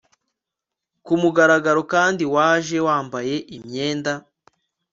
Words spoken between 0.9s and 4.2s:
kumugaragaro kandi waje wambaye imyenda